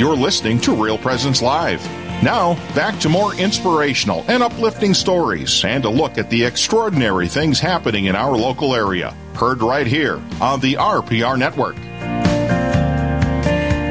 [0.00, 1.84] You're listening to Real Presence Live.
[2.22, 7.60] Now, back to more inspirational and uplifting stories and a look at the extraordinary things
[7.60, 9.14] happening in our local area.
[9.34, 11.76] Heard right here on the RPR Network.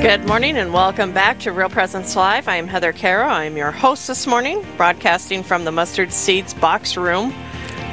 [0.01, 2.47] Good morning and welcome back to Real Presence Live.
[2.47, 3.28] I am Heather Caro.
[3.28, 7.32] I'm your host this morning, broadcasting from the Mustard Seeds box room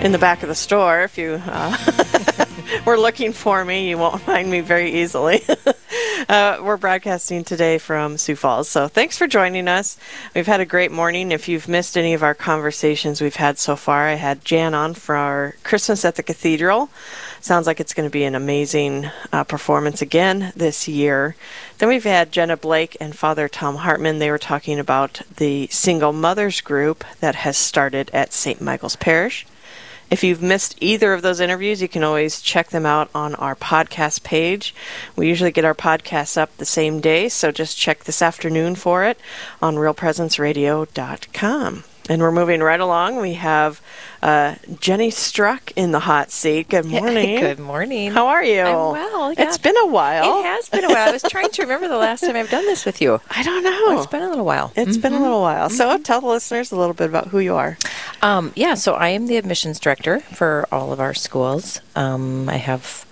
[0.00, 1.02] in the back of the store.
[1.02, 1.76] If you uh,
[2.86, 5.42] were looking for me, you won't find me very easily.
[6.28, 8.68] uh, we're broadcasting today from Sioux Falls.
[8.68, 9.98] So thanks for joining us.
[10.34, 11.32] We've had a great morning.
[11.32, 14.94] If you've missed any of our conversations we've had so far, I had Jan on
[14.94, 16.90] for our Christmas at the Cathedral.
[17.40, 21.36] Sounds like it's going to be an amazing uh, performance again this year.
[21.78, 24.18] Then we've had Jenna Blake and Father Tom Hartman.
[24.18, 28.60] They were talking about the single mothers group that has started at St.
[28.60, 29.46] Michael's Parish.
[30.10, 33.56] If you've missed either of those interviews, you can always check them out on our
[33.56, 34.72] podcast page.
[35.16, 39.04] We usually get our podcasts up the same day, so just check this afternoon for
[39.04, 39.18] it
[39.60, 41.84] on realpresenceradio.com.
[42.08, 43.16] And we're moving right along.
[43.16, 43.80] We have
[44.22, 46.68] uh, Jenny Struck in the hot seat.
[46.68, 47.40] Good morning.
[47.40, 48.12] Good morning.
[48.12, 48.60] How are you?
[48.60, 49.32] I'm well.
[49.32, 49.42] Yeah.
[49.42, 50.38] It's been a while.
[50.38, 51.08] It has been a while.
[51.08, 53.20] I was trying to remember the last time I've done this with you.
[53.30, 53.98] I don't know.
[53.98, 54.72] It's been a little while.
[54.76, 55.00] It's mm-hmm.
[55.00, 55.68] been a little while.
[55.68, 56.02] So mm-hmm.
[56.02, 57.76] tell the listeners a little bit about who you are.
[58.22, 61.80] Um, yeah, so I am the admissions director for all of our schools.
[61.96, 63.04] Um, I have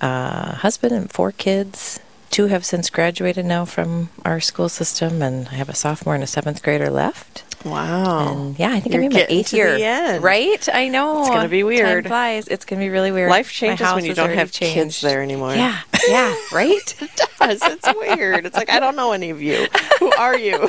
[0.00, 1.98] a husband and four kids.
[2.30, 6.22] Two have since graduated now from our school system, and I have a sophomore and
[6.22, 7.42] a seventh grader left.
[7.64, 8.32] Wow.
[8.32, 10.18] And yeah, I think You're I'm in my eighth year.
[10.18, 10.68] Right?
[10.72, 11.20] I know.
[11.20, 12.04] It's going to be weird.
[12.04, 12.48] Time flies.
[12.48, 13.30] It's going to be really weird.
[13.30, 14.74] Life changes when you don't have changed.
[14.74, 15.54] kids there anymore.
[15.54, 15.80] Yeah.
[16.08, 16.34] Yeah.
[16.52, 16.96] Right?
[17.00, 17.60] it does.
[17.62, 18.44] It's weird.
[18.44, 19.68] It's like, I don't know any of you.
[20.00, 20.58] Who are you?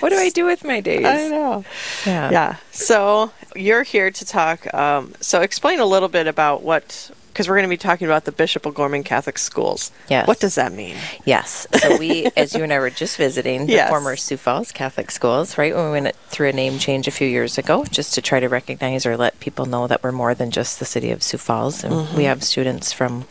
[0.00, 1.04] what do I do with my days?
[1.04, 1.64] I know.
[2.04, 2.30] Yeah.
[2.30, 2.56] Yeah.
[2.72, 4.72] So you're here to talk.
[4.74, 8.24] Um, so explain a little bit about what because we're going to be talking about
[8.24, 9.92] the Bishop O'Gorman Catholic Schools.
[10.08, 10.26] Yes.
[10.26, 10.96] What does that mean?
[11.26, 11.66] Yes.
[11.82, 13.90] So we, as you and I were just visiting, the yes.
[13.90, 15.74] former Sioux Falls Catholic Schools, right?
[15.74, 18.48] When we went through a name change a few years ago, just to try to
[18.48, 21.84] recognize or let people know that we're more than just the city of Sioux Falls,
[21.84, 22.16] and mm-hmm.
[22.16, 23.26] we have students from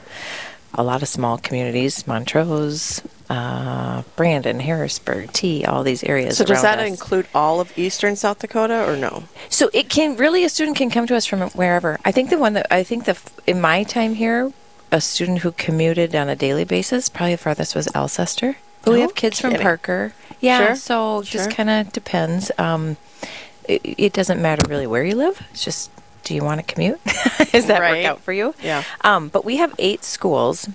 [0.75, 6.37] a lot of small communities, Montrose, uh, Brandon, Harrisburg, Tea, all these areas.
[6.37, 6.87] So does that us.
[6.87, 9.23] include all of eastern South Dakota or no?
[9.49, 11.99] So it can really a student can come to us from wherever.
[12.05, 14.51] I think the one that I think the in my time here,
[14.91, 18.57] a student who commuted on a daily basis, probably the farthest was Alcester.
[18.83, 19.57] But we have kids kidding.
[19.57, 20.13] from Parker.
[20.41, 20.75] Yeah, sure.
[20.75, 21.39] so sure.
[21.39, 22.51] just kind of depends.
[22.59, 22.97] Um,
[23.67, 25.41] it, it, doesn't matter really where you live.
[25.49, 25.89] It's just
[26.25, 27.01] do you want to commute?
[27.51, 28.03] Does that right.
[28.03, 28.53] work out for you?
[28.61, 28.83] Yeah.
[29.01, 30.67] Um, but we have eight schools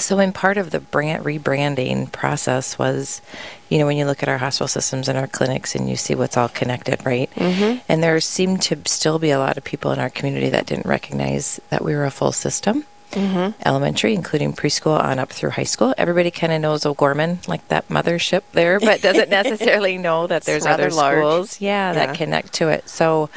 [0.00, 3.20] so, in part of the brand rebranding process was,
[3.68, 6.14] you know, when you look at our hospital systems and our clinics and you see
[6.14, 7.30] what's all connected, right?
[7.34, 7.80] Mm-hmm.
[7.88, 10.86] And there seemed to still be a lot of people in our community that didn't
[10.86, 12.84] recognize that we were a full system.
[13.10, 13.60] Mm-hmm.
[13.66, 15.94] Elementary, including preschool on up through high school.
[15.98, 20.64] Everybody kind of knows O'Gorman, like that mothership there, but doesn't necessarily know that there's
[20.64, 21.18] other large.
[21.18, 22.88] schools, yeah, yeah, that connect to it.
[22.88, 23.28] So,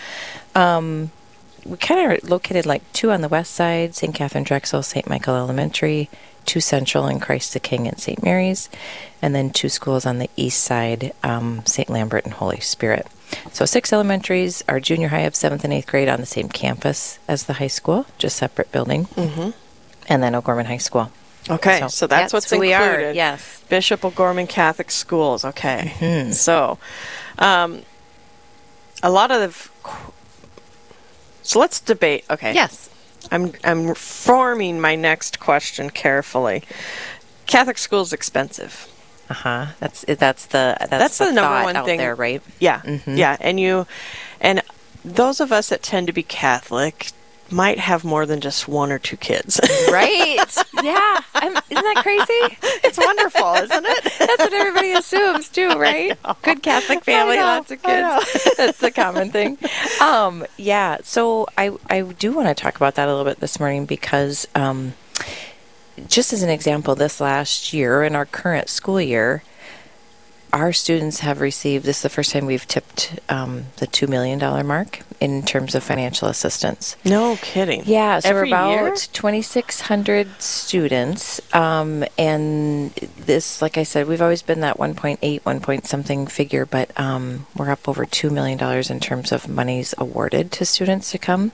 [0.53, 1.11] um,
[1.65, 4.13] we kind of located like two on the west side, St.
[4.13, 5.07] Catherine Drexel, St.
[5.07, 6.09] Michael Elementary,
[6.45, 8.23] two Central and Christ the King and St.
[8.23, 8.69] Mary's,
[9.21, 11.89] and then two schools on the east side, um, St.
[11.89, 13.07] Lambert and Holy Spirit.
[13.51, 17.19] So six elementaries, our junior high of seventh and eighth grade on the same campus
[17.27, 19.51] as the high school, just separate building, mm-hmm.
[20.07, 21.11] And then O'Gorman High School.
[21.49, 22.69] Okay, so, so that's, that's what's included.
[22.69, 25.43] We are, yes, Bishop O'Gorman Catholic Schools.
[25.43, 26.31] Okay, mm-hmm.
[26.31, 26.79] so
[27.37, 27.81] um,
[29.01, 29.69] a lot of
[31.41, 32.23] so let's debate.
[32.29, 32.89] Okay, yes,
[33.29, 36.63] I'm I'm forming my next question carefully.
[37.45, 38.87] Catholic school is expensive.
[39.29, 39.65] Uh huh.
[39.79, 42.41] That's that's the that's, that's the, the number one thing there, right?
[42.59, 43.17] Yeah, mm-hmm.
[43.17, 43.35] yeah.
[43.41, 43.85] And you,
[44.39, 44.61] and
[45.03, 47.11] those of us that tend to be Catholic
[47.51, 49.59] might have more than just one or two kids.
[49.91, 50.37] right.
[50.81, 51.19] Yeah.
[51.35, 52.57] I'm, isn't that crazy?
[52.83, 54.03] It's wonderful, isn't it?
[54.19, 56.17] That's what everybody assumes too, right?
[56.41, 58.49] Good Catholic family, know, lots of kids.
[58.57, 59.57] That's the common thing.
[60.01, 60.97] Um, yeah.
[61.03, 64.47] So I, I do want to talk about that a little bit this morning because
[64.55, 64.93] um,
[66.07, 69.43] just as an example, this last year in our current school year,
[70.53, 74.39] our students have received this is the first time we've tipped um, the $2 million
[74.65, 76.95] mark in terms of financial assistance.
[77.03, 77.81] No kidding.
[77.85, 78.95] Yeah, so Every we're about year?
[78.95, 81.41] 2,600 students.
[81.55, 86.67] Um, and this, like I said, we've always been that 1.8, 1 point something figure,
[86.67, 88.59] but um, we're up over $2 million
[88.91, 91.51] in terms of monies awarded to students to come.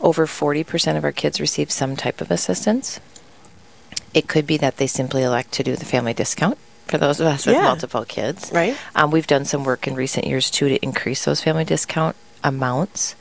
[0.00, 3.00] Over 40% of our kids receive some type of assistance.
[4.14, 6.58] It could be that they simply elect to do the family discount
[6.90, 7.62] for those of us with Yeah.
[7.62, 8.50] multiple kids.
[8.52, 8.76] Right.
[8.94, 13.14] Um, we've done some work in recent years too to increase those family discount amounts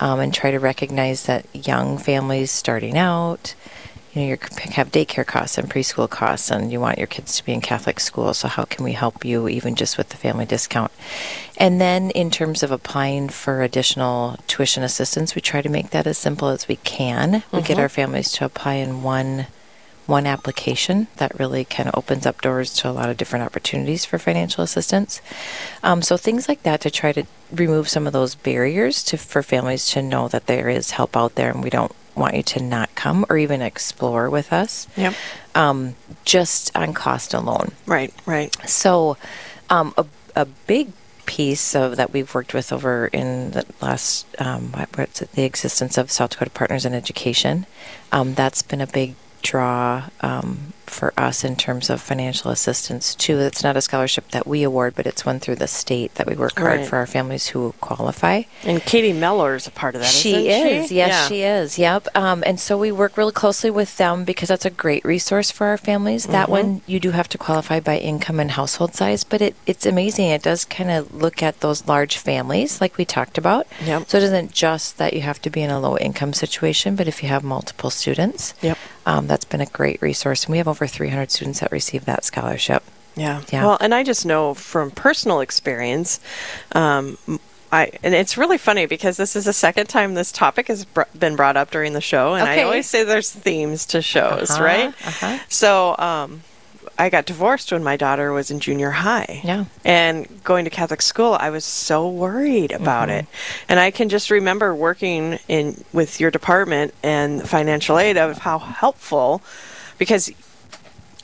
[0.00, 3.54] um, and try to recognize that young families starting out,
[4.12, 4.38] you know, you
[4.72, 7.98] have daycare costs and preschool costs, and you want your kids to be in Catholic
[7.98, 8.32] school.
[8.34, 10.92] So, how can we help you, even just with the family discount?
[11.56, 16.06] And then, in terms of applying for additional tuition assistance, we try to make that
[16.06, 17.42] as simple as we can.
[17.52, 19.46] We get our families to apply in one
[20.06, 24.04] one application that really kind of opens up doors to a lot of different opportunities
[24.04, 25.22] for financial assistance.
[25.82, 29.42] Um, so things like that to try to remove some of those barriers to for
[29.42, 32.62] families to know that there is help out there, and we don't want you to
[32.62, 34.86] not come or even explore with us.
[34.96, 35.14] Yep.
[35.54, 37.72] Um, just on cost alone.
[37.86, 38.54] Right, right.
[38.68, 39.16] So,
[39.70, 40.06] um, a,
[40.36, 40.92] a big
[41.26, 45.96] piece of that we've worked with over in the last um, what's it, the existence
[45.96, 47.66] of South Dakota Partners in Education.
[48.12, 53.38] Um, that's been a big draw um, for us in terms of financial assistance too.
[53.38, 56.34] It's not a scholarship that we award, but it's one through the state that we
[56.36, 56.86] work hard Right.
[56.88, 58.42] for our families who qualify.
[58.64, 60.06] And Katie Mellor is a part of that.
[60.10, 61.28] She is, yes, Yeah.
[61.28, 61.78] she is.
[61.78, 62.08] Yep.
[62.14, 65.66] Um, and so we work really closely with them because that's a great resource for
[65.66, 66.24] our families.
[66.26, 66.52] That Mm-hmm.
[66.52, 70.28] one you do have to qualify by income and household size, but it, it's amazing.
[70.30, 73.66] It does kind of look at those large families, like we talked about.
[73.84, 74.08] Yep.
[74.08, 77.08] So it isn't just that you have to be in a low income situation, but
[77.08, 78.78] if you have multiple students, Yep.
[79.06, 80.44] Um, that's been a great resource.
[80.44, 82.82] And we have over 300 students that receive that scholarship.
[83.16, 83.42] Yeah.
[83.52, 83.64] Yeah.
[83.66, 86.20] Well, and I just know from personal experience,
[86.72, 87.16] um,
[87.70, 91.02] I and it's really funny because this is the second time this topic has br-
[91.18, 94.62] been brought up during the show, and I always say there's themes to shows, Uh-huh,
[94.64, 94.88] right?
[95.06, 95.38] uh-huh.
[95.48, 96.42] So, um,
[96.96, 99.40] I got divorced when my daughter was in junior high.
[99.42, 99.64] Yeah.
[99.84, 103.18] And going to Catholic school, I was so worried about Mm-hmm.
[103.20, 103.26] it.
[103.68, 108.58] And I can just remember working in with your department and financial aid of how
[108.58, 109.42] helpful
[109.98, 110.30] because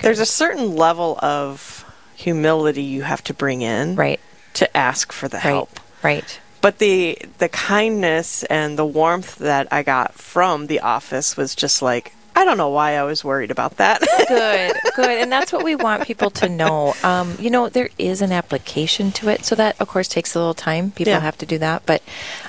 [0.00, 1.84] there's a certain level of
[2.17, 4.20] humility you have to bring in Right.
[4.55, 5.43] to ask for the Right.
[5.44, 5.81] help.
[6.02, 6.40] Right.
[6.61, 11.81] But the the kindness and the warmth that I got from the office was just
[11.81, 14.00] like I don't know why I was worried about that.
[14.28, 16.94] good, good, and that's what we want people to know.
[17.04, 20.38] Um, you know, there is an application to it, so that of course takes a
[20.38, 20.90] little time.
[20.92, 21.20] People Yeah.
[21.20, 22.02] have to do that, but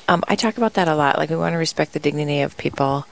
[0.07, 1.17] um, I talk about that a lot.
[1.17, 3.05] Like we want to respect the dignity of people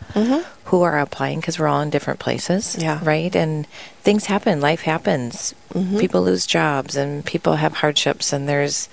[0.65, 2.99] who are applying because we're all in different places, Yeah.
[3.03, 3.35] right?
[3.35, 3.67] And
[4.01, 5.53] things happen, life happens.
[5.99, 8.87] People lose jobs, and people have hardships, and there's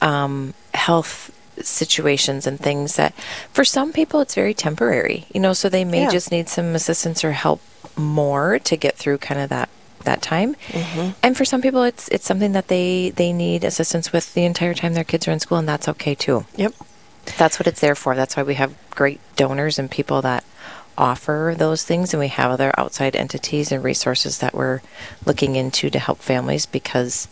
[0.00, 1.30] um, health
[1.62, 3.14] situations and things that
[3.52, 6.10] for some people it's very temporary you know so they may Yeah.
[6.10, 7.60] just need some assistance or help
[7.96, 9.68] more to get through kind of that
[10.04, 11.10] that time mm-hmm.
[11.22, 14.74] and for some people it's it's something that they they need assistance with the entire
[14.74, 16.74] time their kids are in school and that's okay too yep.
[17.38, 20.44] that's what it's there for that's why we have great donors and people that
[20.98, 24.80] offer those things and we have other outside entities and resources that we're
[25.24, 27.26] looking into to help families because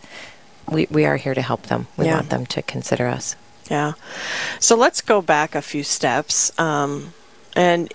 [0.67, 2.15] we, we are here to help them we Yeah.
[2.15, 3.35] want them to consider us
[3.69, 3.93] Yeah.
[4.59, 6.57] So let's go back a few steps.
[6.59, 7.13] Um,
[7.55, 7.93] and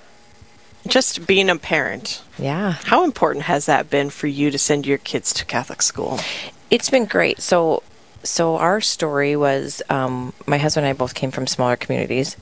[0.87, 4.99] just being a parent, yeah how important has that been for you to send your
[4.99, 6.19] kids to Catholic school?
[6.70, 7.41] It's been great.
[7.41, 7.82] So,
[8.23, 12.37] so our story was um, my husband and I both came from smaller communities,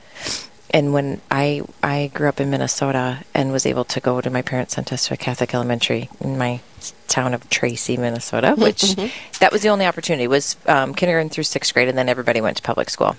[0.70, 4.42] and when I I grew up in Minnesota and was able to go to my
[4.42, 6.60] parents sent us to a Catholic elementary in my
[7.08, 8.94] town of Tracy, Minnesota, which
[9.40, 12.56] that was the only opportunity was um, kindergarten through sixth grade, and then everybody went
[12.58, 13.16] to public school.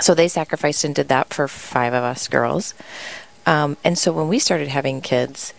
[0.00, 2.74] So they sacrificed and did that for five of us girls.
[3.46, 5.54] Um, and so when we started having kids,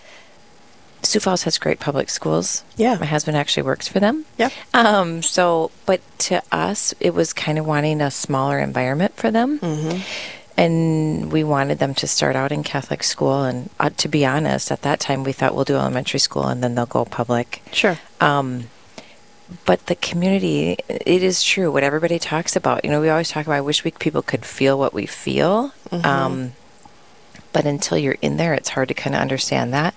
[1.01, 2.63] Sioux Falls has great public schools.
[2.75, 2.97] Yeah.
[2.99, 4.25] My husband actually works for them.
[4.37, 4.49] Yeah.
[4.73, 9.59] Um, so, but to us, it was kind of wanting a smaller environment for them.
[9.59, 10.01] Mm-hmm.
[10.57, 13.43] And we wanted them to start out in Catholic school.
[13.43, 16.63] And uh, to be honest, at that time, we thought we'll do elementary school and
[16.63, 17.61] then they'll go public.
[17.71, 17.99] Sure.
[18.19, 18.69] Um,
[19.65, 22.83] but the community, it is true what everybody talks about.
[22.83, 25.73] You know, we always talk about, I wish we people could feel what we feel.
[25.91, 26.53] Um,
[27.53, 29.93] but until you're in there, it's hard to kind of understand that.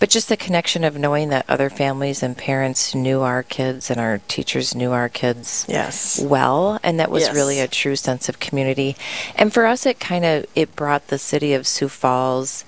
[0.00, 3.98] But just the connection of knowing that other families and parents knew our kids and
[4.00, 6.20] our teachers knew our kids Yes.
[6.20, 7.34] well and that was Yes.
[7.34, 8.96] really a true sense of community
[9.34, 12.64] and for us it kind of it brought the city of sioux falls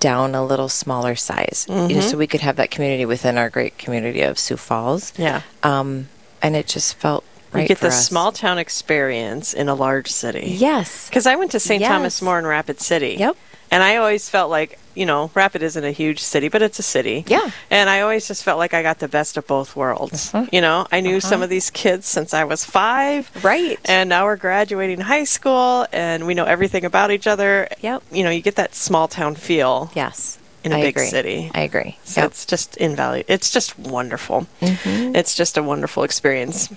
[0.00, 3.48] down a little smaller size you know so we could have that community within our
[3.48, 5.42] great community of sioux falls Yeah.
[5.62, 6.08] um,
[6.42, 7.22] and it just felt
[7.52, 8.06] right you get the us.
[8.08, 10.56] small town experience in a large city.
[10.58, 11.82] yes Because I went to St.
[11.84, 13.14] Thomas More in Rapid City.
[13.18, 13.36] Yep.
[13.70, 16.82] And I always felt like, you know, Rapid isn't a huge city, but it's a
[16.82, 17.24] city.
[17.26, 17.50] Yeah.
[17.70, 20.34] And I always just felt like I got the best of both worlds.
[20.34, 20.46] Uh-huh.
[20.52, 23.30] You know, I knew some of these kids since I was five.
[23.44, 23.78] Right.
[23.84, 27.68] And now we're graduating high school and we know everything about each other.
[27.80, 28.02] Yep.
[28.12, 31.06] You know, you get that small town feel yes in a I big agree.
[31.08, 31.50] city.
[31.54, 32.30] i agree So Yep.
[32.30, 33.32] it's just invaluable.
[33.32, 34.46] It's just wonderful.
[34.60, 35.16] Mm-hmm.
[35.16, 36.68] It's just a wonderful experience.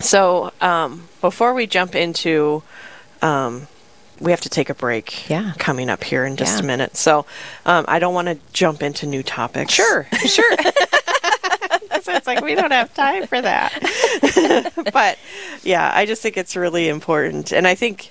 [0.00, 2.62] So um, before we jump into
[3.22, 3.66] um,
[4.20, 5.28] we have to take a break.
[5.28, 5.52] Yeah.
[5.58, 6.64] Coming up here in just Yeah.
[6.64, 7.26] a minute, so
[7.66, 9.72] um, I don't want to jump into new topics.
[9.72, 10.56] Sure, sure.
[12.02, 13.72] so it's like we don't have time for that.
[14.92, 15.18] but
[15.62, 18.10] yeah, I just think it's really important, and I think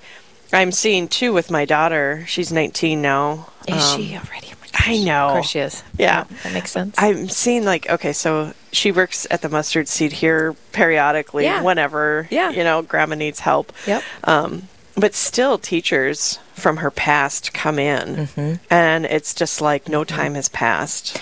[0.53, 2.23] I'm seeing too with my daughter.
[2.27, 3.47] She's 19 now.
[3.67, 4.47] Is Um, she already?
[4.51, 4.53] Oh
[4.91, 5.27] I know.
[5.27, 5.83] Of course she is.
[5.97, 6.25] Yeah.
[6.43, 6.95] that makes sense.
[6.97, 11.61] I'm seeing like okay, so she works at the mustard seed here periodically, Yeah.
[11.61, 12.51] whenever Yeah.
[12.51, 13.73] you know grandma needs help.
[13.85, 14.03] Yep.
[14.23, 14.67] Um,
[14.99, 18.53] but still, teachers from her past come in, Mm-hmm.
[18.71, 21.21] and it's just like no time has passed.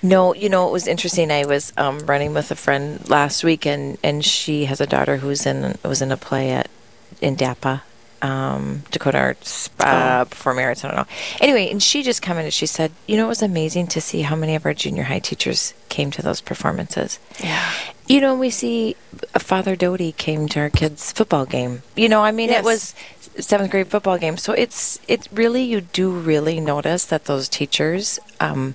[0.00, 1.30] No, you know, it was interesting.
[1.32, 5.16] I was um, running with a friend last week, and, and she has a daughter
[5.18, 6.70] who's in was in a play at
[7.20, 7.82] in DAPA,
[8.22, 10.84] um, Dakota Arts uh, Performing Arts.
[10.84, 11.06] I don't know.
[11.40, 12.52] Anyway, and she just commented.
[12.52, 15.18] She said, "You know, it was amazing to see how many of our junior high
[15.18, 17.72] teachers came to those performances." Yeah.
[18.08, 18.94] You know, we see
[19.34, 21.82] uh, Father Doty came to our kids' football game.
[21.96, 22.60] You know, I mean, Yes.
[22.60, 22.94] it was
[23.38, 24.36] seventh grade football game.
[24.36, 28.74] So it's it really you do really notice that those teachers um,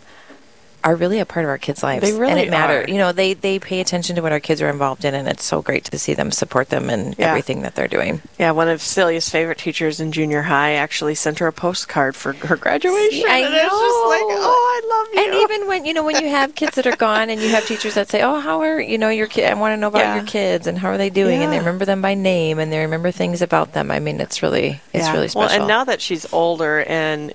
[0.83, 2.01] are really a part of our kids' lives.
[2.01, 2.89] They and it matters.
[2.89, 5.43] You know, they they pay attention to what our kids are involved in, and it's
[5.43, 7.29] so great to see them support them in Yeah.
[7.29, 8.21] everything that they're doing.
[8.39, 12.33] Yeah, one of Celia's favorite teachers in junior high actually sent her a postcard for
[12.33, 13.25] her graduation.
[13.29, 14.41] I and it's just like, know.
[14.41, 15.31] oh, I love you.
[15.33, 17.65] And even when you know when you have kids that are gone, and you have
[17.65, 19.49] teachers that say, "Oh, how are you know your kid?
[19.49, 20.15] I want to know about Yeah.
[20.15, 22.79] your kids and how are they doing?" And they remember them by name and they
[22.79, 23.91] remember things about them.
[23.91, 25.13] I mean, it's really it's Yeah.
[25.13, 25.47] really special.
[25.47, 27.33] Well, and now that she's older and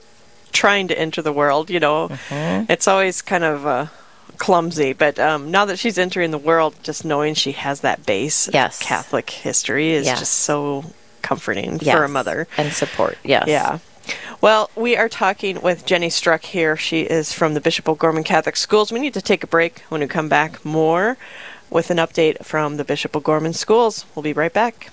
[0.56, 2.70] trying to enter the world, you know, Mm-hmm.
[2.72, 3.86] it's always kind of uh,
[4.38, 4.92] clumsy.
[4.92, 8.54] But um, now that she's entering the world, just knowing she has that base of
[8.54, 8.78] Yes.
[8.82, 10.18] Catholic history is Yes.
[10.20, 10.84] just so
[11.22, 11.94] comforting Yes.
[11.96, 12.46] for a mother.
[12.56, 13.18] and support.
[13.25, 13.44] Yes.
[13.48, 13.78] Yeah.
[14.40, 16.76] Well, we are talking with Jenny Struck here.
[16.76, 18.92] She is from the Bishop O'Gorman Catholic Schools.
[18.92, 19.80] We need to take a break.
[19.88, 21.16] When we come back, more
[21.70, 24.04] with an update from the Bishop O'Gorman Schools.
[24.14, 24.90] We'll be right back.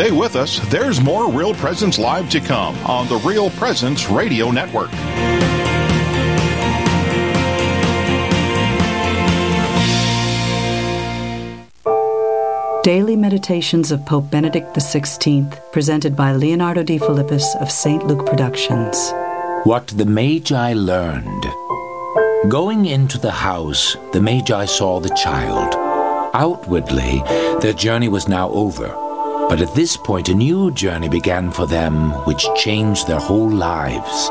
[0.00, 0.58] Stay with us.
[0.70, 4.90] There's more Real Presence Live to come on the Real Presence Radio Network.
[12.82, 18.06] Daily Meditations of Pope Benedict XVI, presented by Leonardo Defilippis of St.
[18.06, 19.12] Luke Productions.
[19.64, 21.44] What the Magi learned.
[22.48, 25.74] Going into the house, the Magi saw the child.
[26.32, 27.22] Outwardly,
[27.60, 29.09] their journey was now over.
[29.50, 34.30] But at this point, a new journey began for them, which changed their whole lives.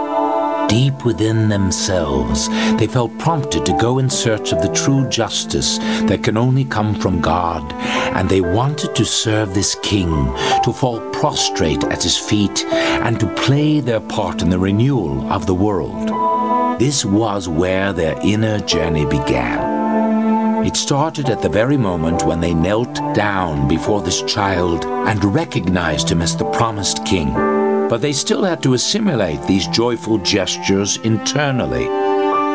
[0.71, 2.47] Deep within themselves,
[2.79, 6.95] they felt prompted to go in search of the true justice that can only come
[6.95, 7.69] from God,
[8.15, 10.09] and they wanted to serve this king,
[10.63, 12.63] to fall prostrate at his feet,
[13.03, 16.79] and to play their part in the renewal of the world.
[16.79, 19.68] This was where their inner journey began.
[20.65, 26.09] It started at the very moment when they knelt down before this child and recognized
[26.09, 27.33] him as the promised king.
[27.87, 31.85] But they still had to assimilate these joyful gestures internally.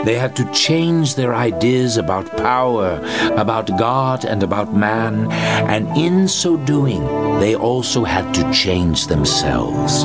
[0.04, 3.00] They had to change their ideas about power,
[3.36, 7.02] about God, and about man, and in so doing,
[7.40, 10.04] they also had to change themselves.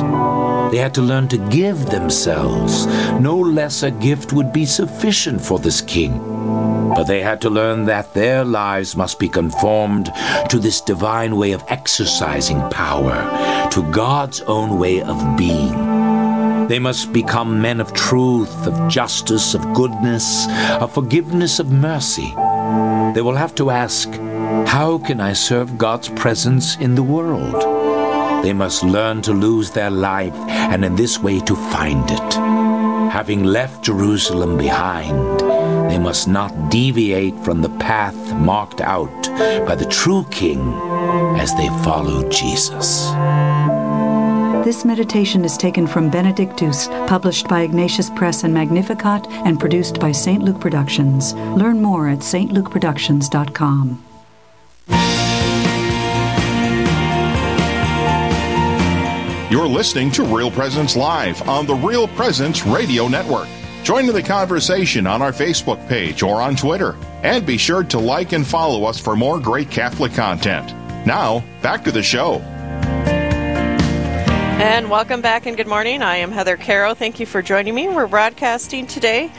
[0.72, 2.86] They had to learn to give themselves.
[3.20, 6.39] No lesser gift would be sufficient for this king.
[7.00, 10.12] But they had to learn that their lives must be conformed
[10.50, 15.72] to this divine way of exercising power, to God's own way of being.
[16.68, 20.46] They must become men of truth, of justice, of goodness,
[20.78, 22.34] of forgiveness, of mercy.
[23.14, 24.10] They will have to ask,
[24.68, 28.44] How can I serve God's presence in the world?
[28.44, 32.34] They must learn to lose their life and in this way to find it.
[33.10, 35.59] Having left Jerusalem behind,
[35.90, 39.10] they must not deviate from the path marked out
[39.66, 40.72] by the true King
[41.36, 43.10] as they follow Jesus.
[44.64, 50.12] This meditation is taken from Benedictus, published by Ignatius Press and Magnificat, and produced by
[50.12, 50.42] St.
[50.42, 51.34] Luke Productions.
[51.34, 54.04] Learn more at stlukeproductions.com.
[59.50, 63.48] You're listening to Real Presence Live on the Real Presence Radio Network.
[63.82, 66.96] Join in the conversation on our Facebook page or on Twitter.
[67.22, 70.74] And be sure to like and follow us for more great Catholic content.
[71.06, 72.42] Now, back to the show.
[74.60, 76.02] And welcome back and good morning.
[76.02, 76.92] I am Heather Caro.
[76.92, 77.88] Thank you for joining me.
[77.88, 79.32] We're broadcasting today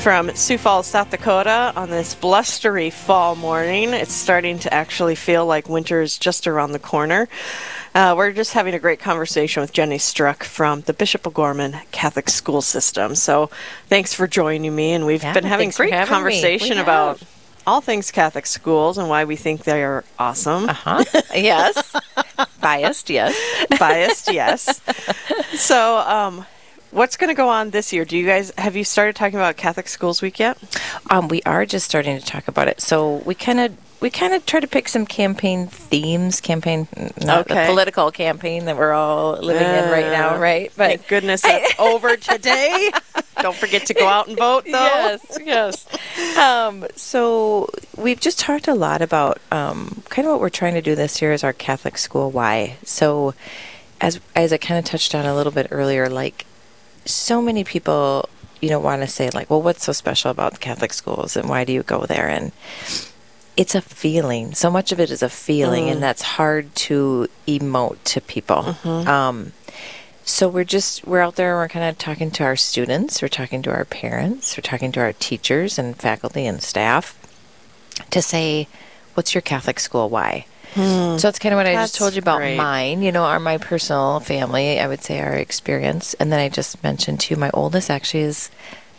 [0.00, 3.94] from Sioux Falls, South Dakota on this blustery fall morning.
[3.94, 7.28] It's starting to actually feel like winter is just around the corner.
[7.94, 12.28] Uh, we're just having a great conversation with Jenny Struck from the Bishop O'Gorman Catholic
[12.28, 13.14] School System.
[13.14, 13.50] So
[13.86, 14.92] thanks for joining me.
[14.92, 17.22] And we've Yeah, been having for great having conversation about
[17.66, 20.68] all things Catholic schools and why we think they are awesome.
[20.68, 21.04] Uh huh?
[21.34, 21.94] yes.
[22.60, 23.36] Biased, yes.
[23.78, 24.80] Biased, yes.
[25.56, 26.44] So, um,
[26.94, 28.04] what's going to go on this year?
[28.04, 30.56] Do you guys have you started talking about Catholic Schools Week yet?
[31.10, 32.80] Um, we are just starting to talk about it.
[32.80, 36.88] So we kind of we kind of try to pick some campaign themes, campaign,
[37.24, 37.66] not Okay.
[37.66, 40.72] the political campaign that we're all living in right now, Uh, right?
[40.76, 42.90] But Thank goodness that's over today.
[43.40, 44.70] Don't forget to go out and vote, though.
[44.72, 46.36] yes, yes.
[46.38, 50.82] Um, so we've just talked a lot about um, kind of what we're trying to
[50.82, 52.76] do this year is our Catholic school why.
[52.84, 53.32] So
[54.02, 56.44] as as I kind of touched on a little bit earlier, like
[57.04, 58.28] so many people,
[58.60, 61.64] you know, want to say like, well, what's so special about Catholic schools and why
[61.64, 62.28] do you go there?
[62.28, 62.52] And
[63.56, 64.54] it's a feeling.
[64.54, 68.76] So much of it is a feeling, and that's hard to emote to people.
[68.84, 69.52] Um,
[70.24, 71.50] so we're just we're out there.
[71.52, 73.22] and We're kind of talking to our students.
[73.22, 74.56] We're talking to our parents.
[74.56, 77.16] We're talking to our teachers and faculty and staff
[78.10, 78.66] to say,
[79.14, 80.08] "What's your Catholic school?
[80.08, 82.56] Why?" So that's kind of what I That's just told you about great.
[82.56, 83.02] mine.
[83.02, 84.80] You know, our my personal family.
[84.80, 88.22] I would say our experience, and then I just mentioned to you, my oldest actually
[88.24, 88.50] is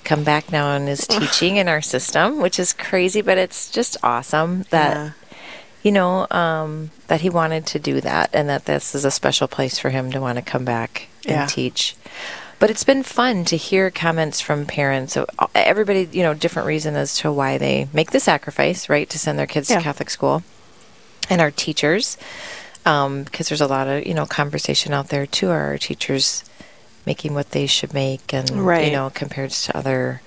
[0.06, 3.98] come back now and is teaching in our system, which is crazy, but it's just
[4.04, 5.12] awesome that Yeah.
[5.84, 9.48] you know, um, that he wanted to do that and that this is a special
[9.48, 11.96] place for him to want to come back and teach.
[12.58, 15.18] But it's been fun to hear comments from parents.
[15.18, 19.20] of Everybody, you know, different reason as to why they make the sacrifice, right, to
[19.20, 19.80] send their kids Yeah.
[19.80, 20.44] to Catholic school.
[21.30, 22.18] And our teachers,
[22.84, 25.50] because there's a lot of, you know, conversation out there too.
[25.50, 26.44] Are our teachers
[27.06, 28.88] making what they should make and, Right.
[28.88, 30.22] you know, compared to other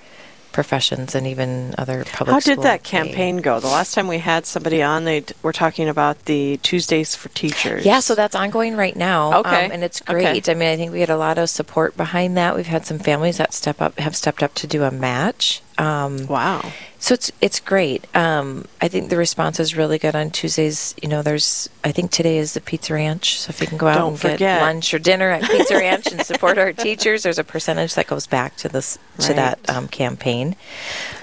[0.53, 2.45] professions and even other public schools.
[2.45, 2.91] How did that pay.
[2.91, 3.61] campaign go?
[3.61, 7.85] The last time we had somebody on, they were talking about the Tuesdays for Teachers.
[7.85, 9.41] Yeah, so that's ongoing right now.
[9.41, 9.67] Okay.
[9.67, 10.13] um, and it's Okay.
[10.15, 10.49] great.
[10.49, 12.57] I mean, I think we had a lot of support behind that.
[12.57, 15.61] We've had some families that step up, have stepped up to do a match.
[15.79, 16.73] Um, Wow.
[16.99, 18.05] so it's it's great.
[18.17, 20.95] Um, I think the response is really good on Tuesdays.
[21.01, 23.87] You know, there's I think today is the Pizza Ranch, so if you can go
[23.87, 24.39] out Don't and forget.
[24.41, 28.09] get lunch or dinner at Pizza Ranch and support our teachers, there's a percentage that
[28.09, 30.57] goes back to this to that um, campaign.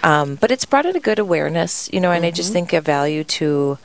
[0.04, 2.36] Um, but it's brought in a good awareness, you know, and I Mm-hmm.
[2.36, 3.78] just think a value to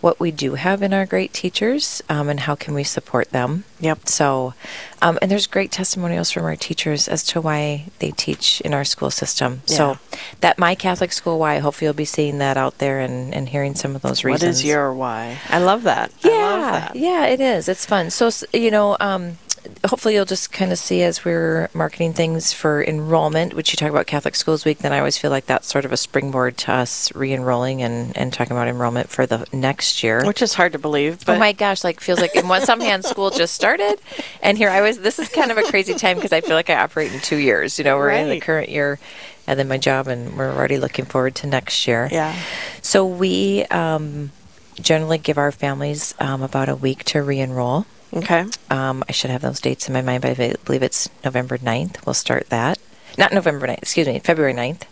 [0.00, 3.64] what we do have in our great teachers um, and how can we support them.
[3.80, 4.08] Yep.
[4.08, 4.54] So,
[5.02, 8.84] um, and there's great testimonials from our teachers as to why they teach in our
[8.84, 9.62] school system.
[9.66, 9.98] So,
[10.40, 13.74] that My Catholic School Why, hopefully you'll be seeing that out there and, and hearing
[13.74, 14.58] some of those reasons.
[14.58, 15.38] is your why?
[15.48, 16.12] I love that.
[16.22, 16.96] Yeah, I love that.
[16.96, 17.68] yeah, it is.
[17.68, 18.10] It's fun.
[18.10, 19.38] So, you know, um,
[19.88, 23.90] hopefully you'll just kind of see as we're marketing things for enrollment, which you talk
[23.90, 26.72] about Catholic Schools Week, then I always feel like that's sort of a springboard to
[26.72, 30.24] us re-enrolling and, and talking about enrollment for the next year.
[30.24, 32.80] Which is hard to believe, but oh my gosh, like feels like in one some
[32.80, 34.00] hand school just started,
[34.42, 34.98] and here I was.
[34.98, 37.36] This is kind of a crazy time because I feel like I operate in two
[37.36, 37.78] years.
[37.78, 38.98] You know, we're in the current year,
[39.46, 42.08] and then my job, and we're already looking forward to next year.
[42.10, 42.36] yeah.
[42.82, 44.32] So we um,
[44.80, 47.86] generally give our families um, about a week to re-enroll.
[48.14, 48.44] Okay.
[48.70, 52.04] Um, I should have those dates in my mind, but I believe it's November 9th.
[52.06, 52.78] We'll start that.
[53.18, 54.82] Not November 9th, excuse me, February 9th.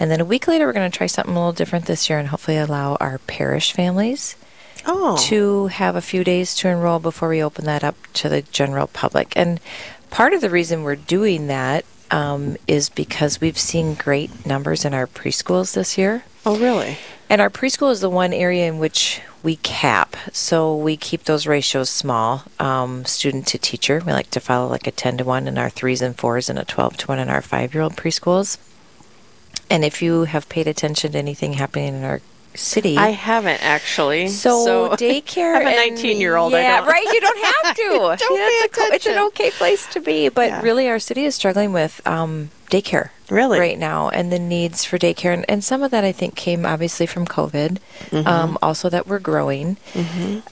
[0.00, 2.18] And then a week later, we're going to try something a little different this year
[2.18, 4.36] and hopefully allow our parish families
[4.86, 5.16] Oh.
[5.26, 8.86] to have a few days to enroll before we open that up to the general
[8.86, 9.32] public.
[9.36, 9.60] And
[10.10, 14.94] part of the reason we're doing that um, is because we've seen great numbers in
[14.94, 16.22] our preschools this year.
[16.46, 16.96] Oh, really?
[17.30, 20.16] And our preschool is the one area in which we cap.
[20.32, 24.02] So we keep those ratios small, um, student to teacher.
[24.04, 26.58] We like to follow like a 10 to 1 in our threes and fours and
[26.58, 28.56] a 12 to 1 in our five year old preschools.
[29.70, 32.22] And if you have paid attention to anything happening in our
[32.54, 34.28] city, I haven't actually.
[34.28, 35.54] so, daycare.
[35.56, 37.04] I have a 19-year-old, I Yeah, don't- right.
[37.12, 37.82] You don't have to.
[38.18, 40.62] Don't Yeah, pay it's, a, it's an okay place to be, but Yeah.
[40.62, 43.10] really, our city is struggling with um, daycare.
[43.30, 43.60] Really?
[43.60, 46.64] right now, and the needs for daycare, and, and some of that I think came
[46.64, 47.76] obviously from COVID.
[48.08, 48.26] Mm-hmm.
[48.26, 49.76] Um, also, that we're growing.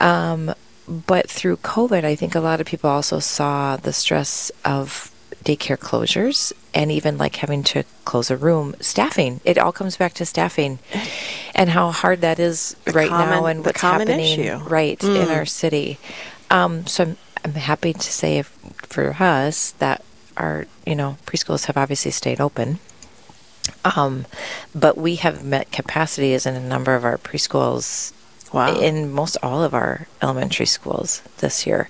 [0.00, 0.55] Um,
[0.87, 5.11] but through COVID, I think a lot of people also saw the stress of
[5.42, 9.40] daycare closures and even like having to close a room, staffing.
[9.44, 10.79] It all comes back to staffing
[11.55, 14.57] and how hard that is right now and what's happening issue.
[14.68, 15.35] right in Mm.
[15.37, 15.98] our city.
[16.50, 18.48] Um, so I'm, I'm happy to say if,
[18.83, 20.05] for us that
[20.37, 22.79] our, you know, preschools have obviously stayed open.
[23.85, 24.27] Um,
[24.75, 28.12] but we have met capacities in a number of our preschools
[28.53, 28.79] Wow.
[28.79, 31.88] in most all of our elementary schools this year.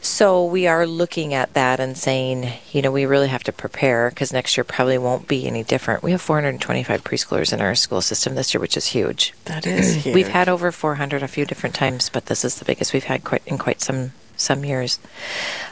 [0.00, 4.10] So we are looking at that and saying, you know, we really have to prepare
[4.10, 6.02] because next year probably won't be any different.
[6.02, 9.34] We have 425 preschoolers in our school system this year, which is huge.
[9.46, 10.14] that is huge.
[10.14, 13.24] We've had over 400 a few different times, but this is the biggest we've had
[13.24, 14.98] quite in quite some some years.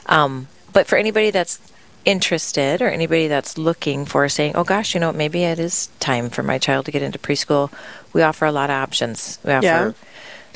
[0.06, 1.58] Um, but for anybody that's
[2.06, 6.30] interested or anybody that's looking for saying, oh gosh, you know, maybe it is time
[6.30, 7.70] for my child to get into preschool,
[8.14, 9.38] we offer a lot of options.
[9.44, 9.92] We offer Yeah.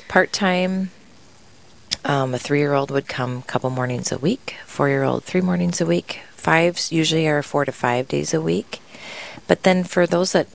[0.09, 0.91] part time.
[2.03, 5.25] Um, a three year old would come a couple mornings a week, four year old,
[5.25, 6.21] three mornings a week.
[6.35, 8.81] Fives usually are four to five days a week.
[9.47, 10.47] But then for those that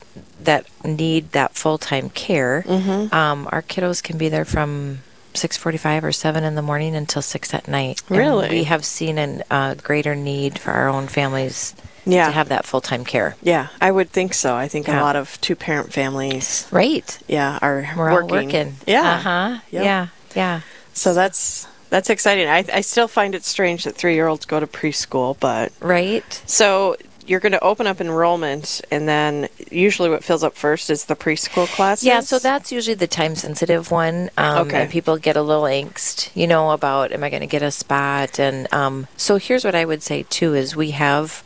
[0.41, 3.13] that need that full time care, Mm-hmm.
[3.13, 4.99] um, our kiddos can be there from
[5.35, 8.01] six forty five or seven in the morning until six at night.
[8.09, 8.49] And Really?
[8.49, 12.25] we have seen a uh, greater need for our own families Yeah.
[12.27, 13.35] to have that full time care.
[13.41, 14.55] Yeah, I would think so.
[14.55, 17.17] I think a lot of two parent families, Right.
[17.27, 18.29] yeah, are We're working.
[18.47, 18.75] working.
[18.87, 19.11] Yeah.
[19.13, 19.57] Uh huh.
[19.71, 19.83] Yep.
[19.83, 20.07] Yeah.
[20.35, 20.61] Yeah.
[20.93, 22.47] So that's that's exciting.
[22.47, 26.41] I, I still find it strange that three year olds go to preschool, but Right.
[26.45, 26.95] so
[27.27, 31.15] you're going to open up enrollment, and then usually what fills up first is the
[31.15, 32.05] preschool classes.
[32.05, 34.29] Yeah, so that's usually the time sensitive one.
[34.37, 34.83] Um, Okay.
[34.83, 37.71] And people get a little angst, you know, about am I going to get a
[37.71, 38.39] spot?
[38.39, 41.43] And um, so here's what I would say too is we have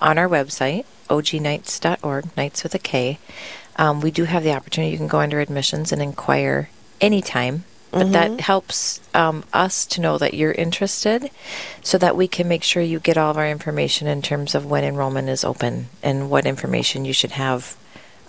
[0.00, 3.18] on our website, ogknights.org, knights with a K,
[3.76, 4.92] um, we do have the opportunity.
[4.92, 6.68] You can go under admissions and inquire
[7.00, 7.64] anytime.
[7.90, 11.30] But that helps um, us to know that you're interested
[11.82, 14.66] so that we can make sure you get all of our information in terms of
[14.66, 17.76] when enrollment is open and what information you should have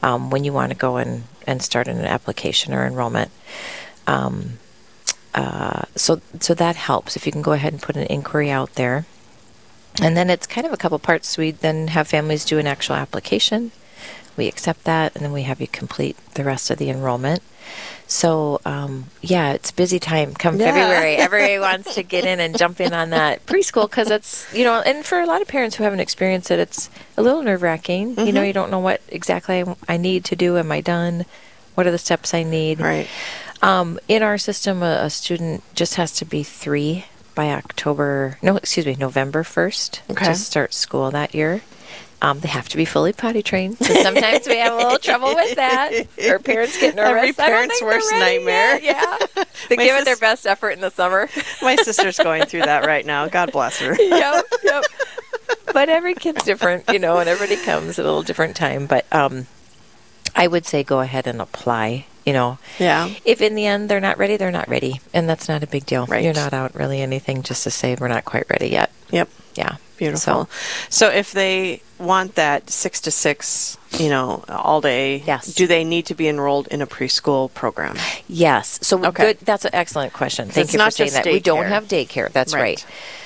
[0.02, 3.32] um, when you want to go and, and start an application or enrollment.
[4.08, 4.60] Um,
[5.36, 8.76] uh, so, so that helps if you can go ahead and put an inquiry out
[8.76, 9.06] there.
[10.02, 11.38] And then it's kind of a couple parts.
[11.38, 13.72] We then have families do an actual application.
[14.38, 17.41] We accept that, and then we have you complete the rest of the enrollment.
[18.08, 20.66] So, um, yeah, it's busy time come Yeah.
[20.74, 21.16] February.
[21.18, 24.82] Everybody wants to get in and jump in on that preschool because it's, you know,
[24.82, 28.18] and for a lot of parents who haven't experienced it, it's a little nerve wracking.
[28.20, 30.58] You know, you don't know what exactly I, I need to do.
[30.58, 31.26] Am I done?
[31.76, 32.80] What are the steps I need?
[32.80, 33.08] right.
[33.62, 37.06] Um, in our system, a, a student just has to be three
[37.36, 40.26] by October, no, excuse me, November 1st Okay.
[40.26, 41.62] to start school that year.
[42.22, 43.78] Um, they have to be fully potty trained.
[43.78, 45.92] So sometimes we have a little trouble with that.
[46.28, 47.18] Or parents get nervous.
[47.18, 48.80] Every parent's worst nightmare.
[48.80, 48.84] yet.
[49.38, 49.44] Yeah.
[49.70, 51.30] They My give it their best effort in the summer.
[51.62, 53.28] My sister's going through that right now.
[53.28, 53.94] God bless her.
[54.02, 54.84] yep, yep.
[55.74, 58.86] But every kid's different, you know, and everybody comes at a little different time.
[58.88, 59.48] But um,
[60.36, 62.06] I would say go ahead and apply.
[62.26, 63.10] You know, Yeah.
[63.26, 65.86] if in the end they're not ready, they're not ready, and that's not a big
[65.86, 66.06] deal.
[66.06, 66.24] Right.
[66.24, 68.92] You're not out really anything just to say we're not quite ready yet.
[69.10, 69.30] Yep.
[69.56, 70.46] Yeah, Beautiful.
[70.46, 70.48] So,
[70.90, 75.48] So, if they want that six to six, you know, all day, Yes.
[75.54, 77.98] do they need to be enrolled in a preschool program?
[78.28, 78.80] yes.
[78.82, 79.24] So Okay.
[79.26, 79.38] good.
[79.44, 80.50] That's an excellent question.
[80.50, 81.26] Thank it's you for saying that.
[81.26, 82.32] We don't have daycare.
[82.32, 82.62] That's Right.
[82.62, 82.86] right.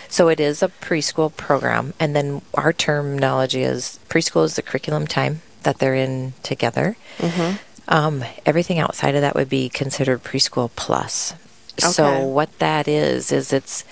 [0.09, 5.07] So it is a preschool program, and then our terminology is preschool is the curriculum
[5.07, 6.97] time that they're in together.
[7.19, 7.55] Mm-hmm.
[7.87, 11.33] Um, everything outside of that would be considered preschool plus.
[11.81, 11.91] Okay.
[11.91, 13.83] So what that is is it's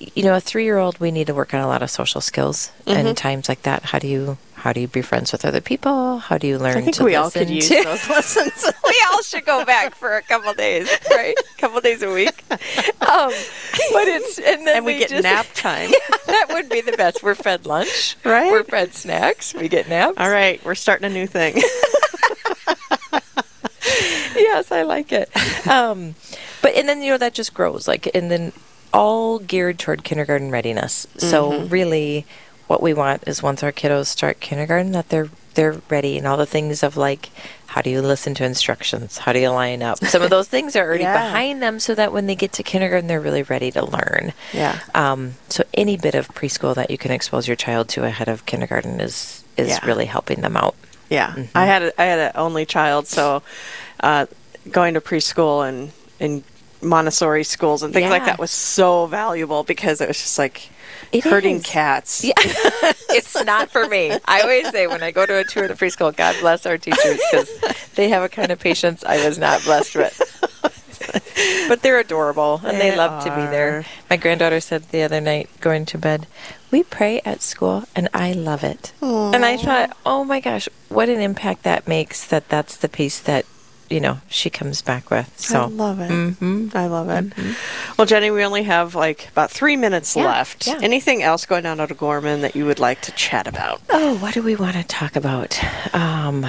[0.00, 2.20] you know a three year old we need to work on a lot of social
[2.20, 3.06] skills Mm-hmm.
[3.06, 3.84] and times like that.
[3.84, 6.18] How do you how do you be friends with other people?
[6.18, 6.78] How do you learn?
[6.78, 8.72] I think to we all could listen use to- those lessons.
[8.86, 11.34] we all should go back for a couple days, right?
[11.38, 12.42] A couple days a week.
[13.04, 13.30] Um,
[13.92, 15.90] but it's and then and we, get just, nap time.
[16.26, 17.22] that would be the best.
[17.22, 18.50] We're fed lunch, Right?
[18.50, 19.52] We're fed snacks.
[19.52, 20.14] We get naps.
[20.16, 21.56] All right, we're starting a new thing.
[24.36, 25.30] yes, I like it.
[25.68, 26.14] Um,
[26.62, 28.52] but and then you know that just grows like and then
[28.94, 31.06] all geared toward kindergarten readiness.
[31.18, 32.24] So really,
[32.68, 36.36] what we want is once our kiddos start kindergarten that they're they're ready and all
[36.36, 37.28] the things of like
[37.66, 40.74] how do you listen to instructions how do you line up some of those things
[40.74, 41.12] are already Yeah.
[41.28, 44.80] behind them so that when they get to kindergarten they're really ready to learn Yeah.
[44.96, 48.44] um, so any bit of preschool that you can expose your child to ahead of
[48.46, 49.86] kindergarten is is Yeah.
[49.86, 50.74] really helping them out
[51.08, 53.42] Yeah, I had a, I had an only child, so
[54.00, 54.26] uh,
[54.72, 56.42] going to preschool and and
[56.84, 60.68] Montessori schools and things like that was so valuable because it was just like
[61.12, 61.62] It herding is.
[61.62, 62.24] cats.
[62.24, 62.32] Yeah.
[62.38, 64.12] it's not for me.
[64.26, 66.78] I always say when I go to a tour of the preschool, God bless our
[66.78, 70.20] teachers because they have a kind of patience I was not blessed with.
[71.68, 73.84] but they're adorable and they, They love to be there.
[74.10, 76.26] My granddaughter said the other night going to bed,
[76.70, 78.92] we pray at school and I love it.
[79.00, 83.20] And I thought, oh my gosh, what an impact that makes that that's the piece
[83.20, 83.44] that,
[83.94, 85.32] you know, she comes back with.
[85.38, 86.10] So I love it.
[86.10, 86.74] Mhm.
[86.74, 87.32] I love it.
[87.96, 90.66] Well, Jenny, we only have like about three minutes Yeah, left.
[90.66, 90.80] yeah.
[90.82, 93.80] Anything else going on at O'Gorman that you would like to chat about?
[93.90, 95.58] Oh, what do we want to talk about?
[95.94, 96.44] Um,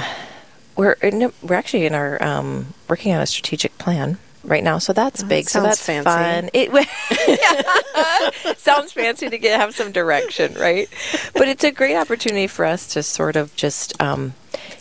[0.75, 4.91] we're in, we're actually in our um, working on a strategic plan right now, so
[4.91, 5.47] that's Oh, that big.
[5.49, 6.03] So that's fancy.
[6.05, 6.49] fun.
[6.53, 6.71] It
[8.58, 10.89] sounds fancy to get have some direction, right?
[11.34, 14.34] But it's a great opportunity for us to sort of just, um,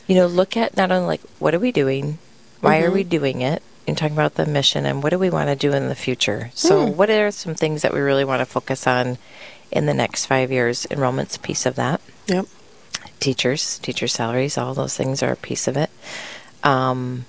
[0.06, 2.18] you know, look at not only like what are we doing,
[2.64, 2.94] why are Mm-hmm.
[2.94, 5.72] we doing it, and talking about the mission and what do we want to do
[5.72, 6.50] in the future.
[6.54, 6.96] So, Hmm.
[6.96, 9.18] what are some things that we really want to focus on?
[9.72, 10.86] in the next five years.
[10.88, 12.00] Enrollment's a piece of that.
[12.28, 12.46] Yep.
[13.18, 15.90] Teachers, teacher salaries, all those things are a piece of it.
[16.62, 17.24] Um,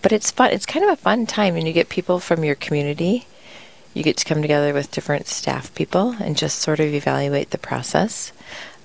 [0.00, 0.50] but it's fun.
[0.50, 3.26] It's kind of a fun time, and you get people from your community.
[3.92, 7.58] You get to come together with different staff people and just sort of evaluate the
[7.58, 8.32] process.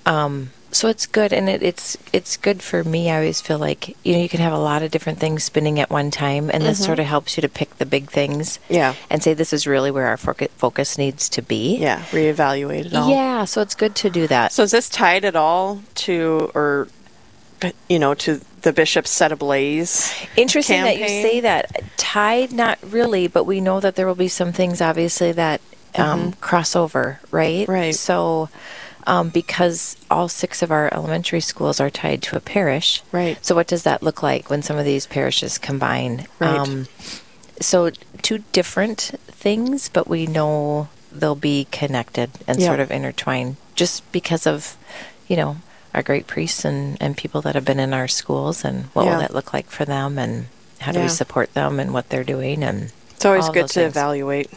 [0.06, 3.10] Um, so it's good, and it, it's it's good for me.
[3.10, 5.80] I always feel like you know you can have a lot of different things spinning
[5.80, 8.60] at one time, and this sort of helps you to pick the big things.
[8.70, 8.96] Yeah.
[9.10, 11.78] and say this is really where our focus needs to be.
[11.78, 12.02] Yeah.
[12.12, 13.10] Reevaluate it all.
[13.10, 14.52] Yeah, so it's good to do that.
[14.52, 16.88] So is this tied at all to, or,
[17.90, 20.14] you know, to the bishop's set ablaze?
[20.36, 21.84] Interesting that you say that.
[21.98, 25.62] Tied, not really, but we know that there will be some things, obviously, that
[25.96, 27.64] um, cross over, right?
[27.64, 27.72] Mm-hmm.
[27.72, 27.96] Right.
[27.96, 28.50] So,
[29.08, 33.38] um, because all six of our elementary schools are tied to a parish, Right.
[33.46, 36.28] So, what does that look like when some of these parishes combine?
[36.42, 36.88] Um, Right.
[37.62, 37.90] so,
[38.22, 44.46] two different things, but we know they'll be connected and sort of intertwined just because
[44.48, 44.76] of,
[45.28, 45.58] you know,
[45.94, 49.12] our great priests and, and people that have been in our schools and what Yeah.
[49.14, 50.48] will that look like for them and
[50.80, 51.06] how do Yeah.
[51.06, 53.92] we support them and what they're doing and It's always good to things.
[53.96, 54.50] evaluate.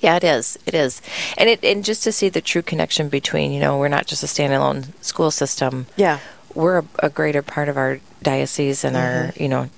[0.00, 0.58] Yeah, it is.
[0.66, 1.00] It is.
[1.38, 4.22] And it and just to see the true connection between, you know, we're not just
[4.22, 5.86] a standalone school system.
[5.96, 6.18] Yeah.
[6.54, 9.42] We're a, a greater part of our diocese and our, mm-hmm.
[9.42, 9.70] you know,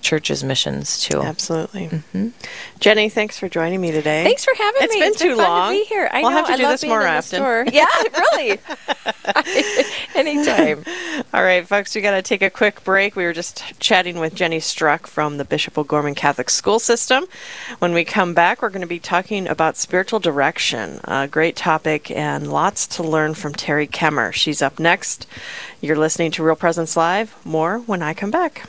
[0.00, 1.20] church's missions too.
[1.22, 1.90] Absolutely.
[2.80, 4.18] Jenny, thanks for joining me today.
[4.20, 4.26] Mm-hmm.
[4.26, 5.00] Thanks for having It's me.
[5.00, 5.72] been It's too fun long.
[5.72, 6.08] to be here.
[6.12, 6.36] I We'll know.
[6.36, 7.68] have to I do this more often.
[7.72, 8.58] Yeah, really.
[10.14, 10.84] Anytime.
[11.34, 13.16] All right, folks, we got to take a quick break.
[13.16, 17.24] We were just chatting with Jenny Struck from the Bishop O'Gorman Catholic School System.
[17.78, 22.10] When we come back, we're going to be talking about spiritual direction, a great topic,
[22.10, 24.32] and lots to learn from Terry Kemmer.
[24.32, 25.26] She's up next.
[25.80, 27.34] You're listening to Real Presence Live.
[27.44, 28.68] More when I come back.